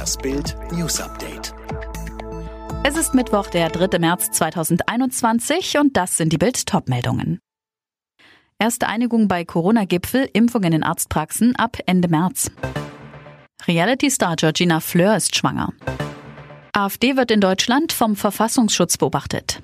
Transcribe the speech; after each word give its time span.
Das 0.00 0.16
Bild 0.16 0.56
News 0.72 0.98
Update. 0.98 1.52
Es 2.84 2.96
ist 2.96 3.12
Mittwoch, 3.12 3.48
der 3.48 3.68
3. 3.68 3.98
März 3.98 4.30
2021 4.30 5.76
und 5.76 5.94
das 5.94 6.16
sind 6.16 6.32
die 6.32 6.38
Bild 6.38 6.64
Topmeldungen. 6.64 7.38
Erste 8.58 8.86
Einigung 8.86 9.28
bei 9.28 9.44
Corona-Gipfel, 9.44 10.26
Impfungen 10.32 10.72
in 10.72 10.84
Arztpraxen 10.84 11.54
ab 11.54 11.76
Ende 11.84 12.08
März. 12.08 12.50
Reality-Star 13.68 14.36
Georgina 14.36 14.80
Fleur 14.80 15.16
ist 15.16 15.36
schwanger. 15.36 15.74
AfD 16.72 17.18
wird 17.18 17.30
in 17.30 17.42
Deutschland 17.42 17.92
vom 17.92 18.16
Verfassungsschutz 18.16 18.96
beobachtet. 18.96 19.62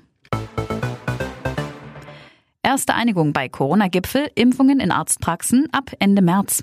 Erste 2.62 2.92
Einigung 2.92 3.32
bei 3.32 3.48
Corona-Gipfel, 3.48 4.30
Impfungen 4.34 4.80
in 4.80 4.92
Arztpraxen 4.92 5.72
ab 5.72 5.92
Ende 5.98 6.20
März. 6.20 6.62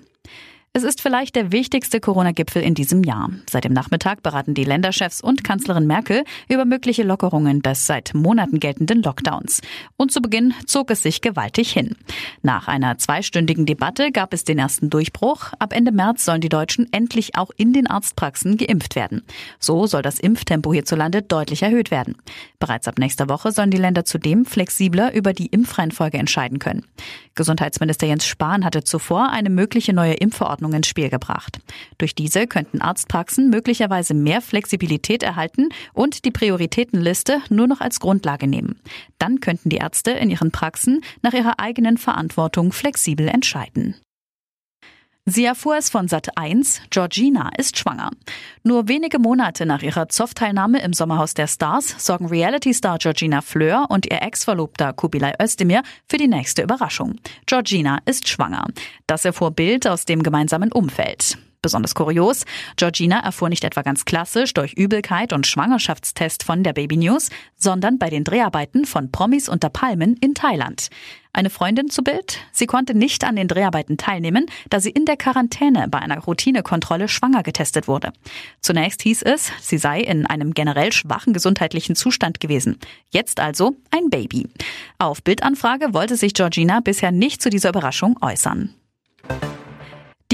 Es 0.76 0.82
ist 0.82 1.02
vielleicht 1.02 1.36
der 1.36 1.52
wichtigste 1.52 2.00
Corona-Gipfel 2.00 2.64
in 2.64 2.73
diesem 2.73 3.04
Jahr. 3.04 3.30
Seit 3.48 3.64
dem 3.64 3.73
Nachmittag 3.73 4.23
beraten 4.23 4.55
die 4.55 4.64
Länderchefs 4.64 5.22
und 5.22 5.44
Kanzlerin 5.44 5.86
Merkel 5.86 6.23
über 6.50 6.66
mögliche 6.66 7.04
Lockerungen 7.04 7.62
des 7.62 7.86
seit 7.86 8.16
Monaten 8.16 8.59
geltenden 8.59 9.04
Lockdowns. 9.04 9.62
Und 9.98 10.12
zu 10.12 10.20
Beginn 10.20 10.55
zog 10.66 10.90
es 10.90 11.04
sich 11.04 11.22
gewaltig 11.22 11.72
hin. 11.72 11.95
Nach 12.41 12.67
einer 12.67 12.98
zweistündigen 12.98 13.67
Debatte 13.67 14.12
gab 14.12 14.34
es 14.34 14.45
den 14.45 14.58
ersten 14.58 14.90
Durchbruch. 14.90 15.54
Ab 15.59 15.73
Ende 15.73 15.91
März 15.91 16.26
sollen 16.26 16.41
die 16.41 16.50
Deutschen 16.50 16.92
endlich 16.92 17.36
auch 17.36 17.52
in 17.55 17.72
den 17.72 17.86
Arztpraxen 17.86 18.58
geimpft 18.58 18.95
werden. 18.95 19.22
So 19.59 19.86
soll 19.86 20.02
das 20.02 20.20
Impftempo 20.20 20.73
hierzulande 20.73 21.22
deutlich 21.22 21.62
erhöht 21.62 21.92
werden. 21.92 22.16
Bereits 22.58 22.88
ab 22.88 22.98
nächster 22.98 23.30
Woche 23.30 23.52
sollen 23.52 23.70
die 23.70 23.78
Länder 23.78 24.05
zudem 24.05 24.44
flexibler 24.44 25.14
über 25.14 25.34
die 25.34 25.48
Impfreihenfolge 25.48 26.17
entscheiden 26.17 26.58
können. 26.58 26.84
Gesundheitsminister 27.36 28.08
Jens 28.08 28.26
Spahn 28.26 28.66
hatte 28.66 28.84
zuvor 28.84 29.30
eine 29.30 29.52
mögliche 29.52 29.94
neue 29.94 30.14
Impfverordnung 30.14 30.62
Verordnung 30.63 30.73
ins 30.73 30.88
Spiel 30.88 31.09
gebracht. 31.09 31.59
Durch 31.98 32.16
diese 32.16 32.48
könnten 32.48 32.81
Arztpraxen 32.81 33.49
möglicherweise 33.49 34.13
mehr 34.13 34.41
Flexibilität 34.41 35.23
erhalten 35.23 35.69
und 35.94 36.25
die 36.25 36.31
Prioritätenliste 36.31 37.42
nur 37.50 37.67
noch 37.67 37.81
als 37.81 38.00
Grundlage 38.00 38.47
nehmen. 38.47 38.80
Dann 39.19 39.39
könnten 39.39 39.69
die 39.69 39.78
Ärzte 39.78 40.11
in 40.11 40.30
ihren 40.30 40.52
Praxen 40.52 41.02
nach 41.22 41.34
ihrer 41.34 41.59
eigenen 41.59 41.97
Verantwortung 41.97 42.72
flexibel 42.72 43.28
entscheiden. 43.28 43.95
Sie 45.25 45.45
erfuhr 45.45 45.77
es 45.77 45.89
von 45.89 46.09
Sat 46.09 46.38
1, 46.38 46.81
Georgina 46.89 47.49
ist 47.57 47.77
schwanger. 47.77 48.11
Nur 48.63 48.89
wenige 48.89 49.19
Monate 49.19 49.66
nach 49.66 49.81
ihrer 49.81 50.09
Zoff-Teilnahme 50.09 50.81
im 50.81 50.91
Sommerhaus 50.91 51.33
der 51.33 51.47
Stars 51.47 51.95
sorgen 51.97 52.25
Reality-Star 52.25 52.97
Georgina 52.97 53.39
Fleur 53.39 53.85
und 53.88 54.05
ihr 54.05 54.21
Ex-Verlobter 54.21 54.91
Kubilay 54.91 55.31
Özdemir 55.41 55.83
für 56.09 56.17
die 56.17 56.27
nächste 56.27 56.61
Überraschung. 56.61 57.16
Georgina 57.45 57.99
ist 58.03 58.27
schwanger. 58.27 58.66
Das 59.07 59.23
erfuhr 59.23 59.51
Bild 59.51 59.88
aus 59.88 60.03
dem 60.03 60.23
gemeinsamen 60.23 60.73
Umfeld. 60.73 61.38
Besonders 61.64 61.95
kurios, 61.95 62.44
Georgina 62.75 63.22
erfuhr 63.22 63.47
nicht 63.47 63.64
etwa 63.64 63.83
ganz 63.83 64.03
klassisch 64.03 64.53
durch 64.53 64.73
Übelkeit 64.73 65.31
und 65.31 65.47
Schwangerschaftstest 65.47 66.44
von 66.44 66.61
der 66.61 66.73
Baby 66.73 66.97
News, 66.97 67.30
sondern 67.56 67.97
bei 67.97 68.09
den 68.09 68.25
Dreharbeiten 68.25 68.83
von 68.83 69.14
Promis 69.14 69.47
unter 69.47 69.69
Palmen 69.69 70.17
in 70.17 70.34
Thailand. 70.34 70.89
Eine 71.31 71.50
Freundin 71.50 71.89
zu 71.89 72.03
Bild, 72.03 72.39
sie 72.52 72.66
konnte 72.66 72.94
nicht 72.94 73.23
an 73.23 73.38
den 73.38 73.47
Dreharbeiten 73.47 73.95
teilnehmen, 73.95 74.47
da 74.69 74.81
sie 74.81 74.89
in 74.89 75.06
der 75.06 75.16
Quarantäne 75.16 75.88
bei 75.88 76.00
einer 76.00 76.19
Routinekontrolle 76.19 77.08
schwanger 77.08 77.44
getestet 77.44 77.88
wurde. 77.88 78.11
Zunächst 78.59 79.02
hieß 79.02 79.22
es, 79.22 79.50
sie 79.61 79.78
sei 79.78 80.02
in 80.02 80.25
einem 80.25 80.53
generell 80.53 80.91
schwachen 80.91 81.31
gesundheitlichen 81.31 81.95
Zustand 81.95 82.41
gewesen. 82.41 82.78
Jetzt 83.09 83.39
also 83.39 83.78
ein 83.89 84.09
Baby. 84.09 84.50
Auf 85.00 85.23
Bildanfrage 85.23 85.94
wollte 85.94 86.17
sich 86.17 86.34
Georgina 86.34 86.81
bisher 86.81 87.14
nicht 87.14 87.41
zu 87.41 87.50
dieser 87.50 87.69
Überraschung 87.69 88.17
äußern. 88.22 88.75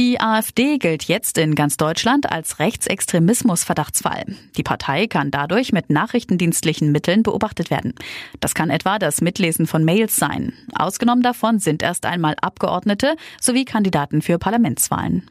Die 0.10 0.20
AfD 0.20 0.80
gilt 0.80 1.04
jetzt 1.04 1.38
in 1.38 1.54
ganz 1.54 1.78
Deutschland 1.78 2.32
als 2.32 2.58
Rechtsextremismus-Verdachtsfall. 2.58 4.26
Die 4.58 4.64
Partei 4.64 5.06
kann 5.06 5.30
dadurch 5.30 5.72
mit 5.72 5.92
nachrichtendienstlichen 5.92 6.92
Mitteln 6.92 7.22
beobachtet 7.22 7.70
werden. 7.70 7.94
Das 8.40 8.56
kann 8.56 8.72
etwa 8.72 8.98
das 8.98 9.22
Mitlesen 9.22 9.68
von 9.68 9.86
Mails 9.86 10.16
sein. 10.16 10.54
Ausgenommen 10.74 11.22
davon 11.22 11.60
sind 11.60 11.84
erst 11.84 12.08
einmal 12.08 12.34
Abgeordnete 12.42 13.18
sowie 13.40 13.66
Kandidaten 13.66 14.24
für 14.24 14.40
Parlamentswahlen. 14.40 15.28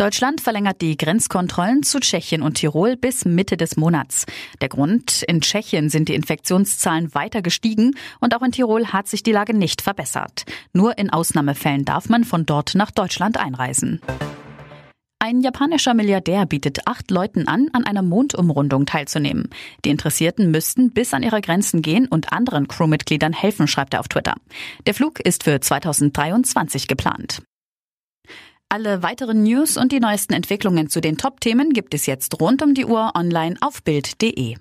Deutschland 0.00 0.40
verlängert 0.40 0.80
die 0.80 0.96
Grenzkontrollen 0.96 1.82
zu 1.82 2.00
Tschechien 2.00 2.40
und 2.40 2.54
Tirol 2.54 2.96
bis 2.96 3.26
Mitte 3.26 3.58
des 3.58 3.76
Monats. 3.76 4.24
Der 4.62 4.70
Grund, 4.70 5.22
in 5.28 5.42
Tschechien 5.42 5.90
sind 5.90 6.08
die 6.08 6.14
Infektionszahlen 6.14 7.14
weiter 7.14 7.42
gestiegen 7.42 7.94
und 8.18 8.34
auch 8.34 8.40
in 8.40 8.50
Tirol 8.50 8.94
hat 8.94 9.08
sich 9.08 9.22
die 9.22 9.32
Lage 9.32 9.52
nicht 9.52 9.82
verbessert. 9.82 10.46
Nur 10.72 10.96
in 10.96 11.10
Ausnahmefällen 11.10 11.84
darf 11.84 12.08
man 12.08 12.24
von 12.24 12.46
dort 12.46 12.74
nach 12.74 12.90
Deutschland 12.90 13.36
einreisen. 13.36 14.00
Ein 15.18 15.42
japanischer 15.42 15.92
Milliardär 15.92 16.46
bietet 16.46 16.86
acht 16.86 17.10
Leuten 17.10 17.46
an, 17.46 17.68
an 17.74 17.84
einer 17.84 18.00
Mondumrundung 18.00 18.86
teilzunehmen. 18.86 19.50
Die 19.84 19.90
Interessierten 19.90 20.50
müssten 20.50 20.92
bis 20.92 21.12
an 21.12 21.22
ihre 21.22 21.42
Grenzen 21.42 21.82
gehen 21.82 22.08
und 22.08 22.32
anderen 22.32 22.68
Crewmitgliedern 22.68 23.34
helfen, 23.34 23.68
schreibt 23.68 23.92
er 23.92 24.00
auf 24.00 24.08
Twitter. 24.08 24.36
Der 24.86 24.94
Flug 24.94 25.20
ist 25.20 25.44
für 25.44 25.60
2023 25.60 26.88
geplant. 26.88 27.42
Alle 28.72 29.02
weiteren 29.02 29.42
News 29.42 29.76
und 29.76 29.90
die 29.90 29.98
neuesten 29.98 30.32
Entwicklungen 30.32 30.88
zu 30.88 31.00
den 31.00 31.16
Top-Themen 31.18 31.72
gibt 31.72 31.92
es 31.92 32.06
jetzt 32.06 32.40
rund 32.40 32.62
um 32.62 32.72
die 32.72 32.84
Uhr 32.84 33.10
online 33.16 33.56
auf 33.60 33.82
Bild.de. 33.82 34.58